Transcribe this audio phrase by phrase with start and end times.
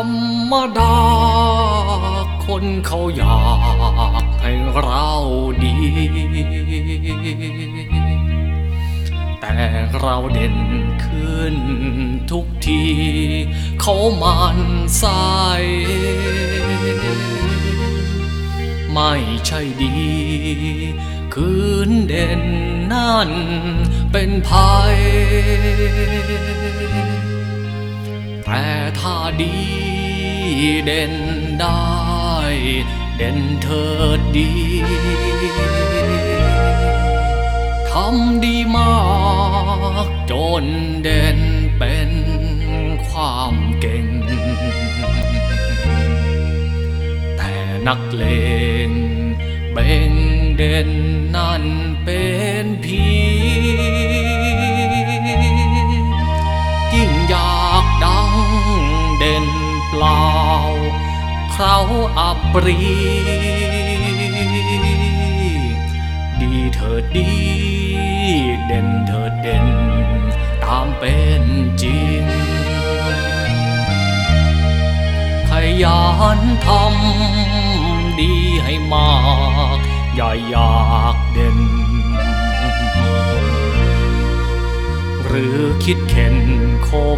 [0.00, 0.08] รร
[0.52, 0.96] มดา
[2.46, 3.42] คนเขาอยา
[4.22, 4.52] กให้
[4.82, 5.08] เรา
[5.64, 5.76] ดี
[9.40, 9.56] แต่
[10.00, 10.56] เราเด่น
[11.04, 11.56] ขึ้น
[12.30, 12.84] ทุกที
[13.80, 14.58] เขามัน
[14.98, 15.04] ใส
[18.92, 19.12] ไม่
[19.46, 19.96] ใช่ดี
[21.34, 21.52] คื
[21.88, 22.42] นเด่น
[22.92, 23.30] นั่น
[24.12, 24.96] เป็นภัย
[28.54, 29.56] แต่ถ้าดี
[30.84, 31.14] เด่น
[31.60, 31.82] ได้
[33.16, 33.86] เด่นเถิ
[34.18, 34.52] ดดี
[37.90, 38.94] ทำดีมา
[40.06, 40.64] ก จน
[41.04, 41.38] เด่น
[41.78, 42.10] เป็น
[43.08, 44.06] ความเก่ง
[47.36, 47.54] แต่
[47.86, 48.24] นักเล
[48.88, 48.90] ง
[49.72, 50.12] เบ่ง
[50.56, 50.90] เด่น
[51.36, 51.64] นั่น
[52.04, 52.22] เป็
[52.62, 53.31] นผีย
[62.18, 62.78] อับปรี
[66.40, 67.30] ดีเถิดดี
[68.66, 69.66] เด่นเถิดเด่น
[70.64, 71.44] ตามเป็น
[71.82, 72.24] จริง
[75.48, 75.50] ข
[75.82, 76.02] ยั
[76.38, 78.32] นทำดี
[78.64, 79.12] ให้มา
[79.76, 79.78] ก
[80.14, 81.58] อย่าอยากเด่น
[85.24, 86.36] หรือคิดเข็น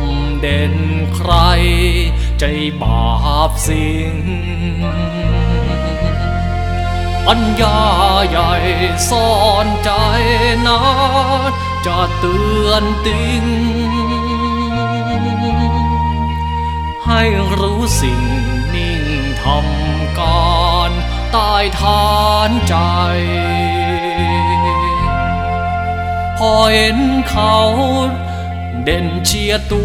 [0.00, 0.04] ม
[0.40, 0.74] เด่น
[1.14, 1.32] ใคร
[2.38, 2.44] ใจ
[2.82, 4.14] บาปสิ่ง
[7.26, 7.78] ปัญญา
[8.28, 8.52] ใหญ่
[9.10, 9.30] ซ่อ
[9.64, 9.90] นใจ
[10.66, 10.80] นะ
[11.86, 13.44] จะเตือนติง
[17.06, 17.22] ให้
[17.58, 18.22] รู้สิ่ง
[18.74, 19.02] นิ่ง
[19.42, 20.90] ทำการ
[21.32, 22.14] ใต้ฐา
[22.48, 22.76] นใจ
[26.38, 26.98] พอเห็น
[27.30, 27.58] เขา
[28.84, 29.82] เด่นเชียตู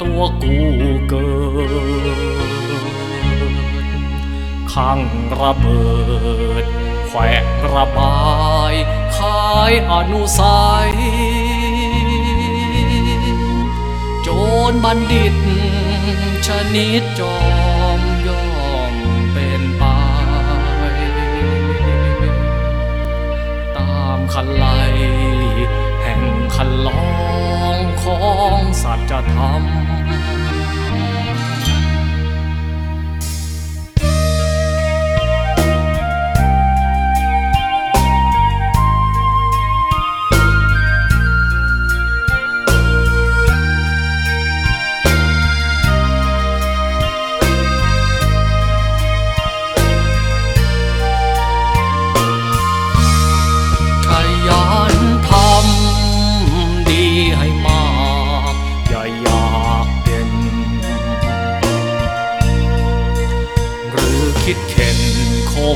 [0.00, 0.56] ตัวกู
[1.08, 1.32] เกิ
[2.14, 2.70] ด
[4.72, 5.00] ข้าง
[5.40, 5.82] ระเบิ
[6.62, 6.64] ด
[7.08, 7.18] แขว
[7.62, 8.16] กระบา
[8.72, 8.74] ย
[9.16, 10.90] ขายอนุสัย
[14.22, 14.28] โจ
[14.70, 15.34] รบัณฑิต
[16.46, 17.34] ชนิดจอ
[28.82, 29.62] สัจธรรม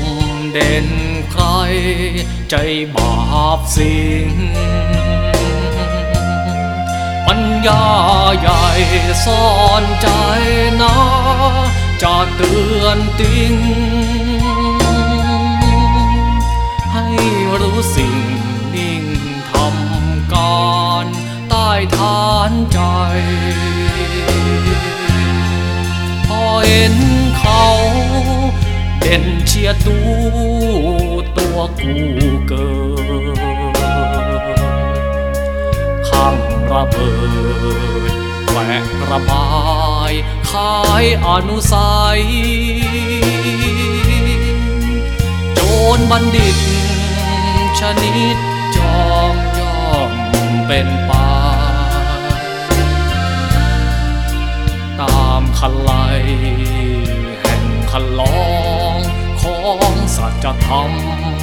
[0.02, 0.04] ม
[0.52, 0.88] เด่น
[1.32, 1.44] ใคร
[2.50, 2.54] ใจ
[2.94, 3.14] บา
[3.58, 3.96] ปสิ
[4.28, 4.30] ง
[7.26, 7.84] ปัญญา
[8.40, 8.64] ใหญ่
[9.24, 9.46] ซ่อ
[9.82, 10.08] นใจ
[10.82, 10.96] นะ
[12.02, 13.54] จะเตือนติง
[16.92, 17.04] ให้
[17.60, 18.35] รู้สิ่ง
[29.16, 29.98] เด่นเชียร์ตู
[31.38, 31.94] ตัวกู
[32.48, 32.68] เกิ
[34.36, 34.46] ด
[36.08, 36.36] ข้าง
[36.70, 37.10] ระเบิ
[38.10, 38.12] ด
[38.50, 38.58] แหว
[39.00, 39.46] กระบา
[40.10, 40.12] ย
[40.50, 42.20] ขายอนุสัย
[45.54, 45.60] โจ
[45.96, 46.56] รบัณฑิต
[47.78, 48.38] ชนิด
[48.76, 50.12] จอมย่อม
[50.66, 51.12] เป็นไป
[55.00, 55.90] ตามคันไล
[57.40, 58.35] แห่งคันลอ
[60.54, 61.35] 감 사.